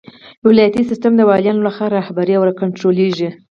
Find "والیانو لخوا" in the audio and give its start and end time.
1.29-1.87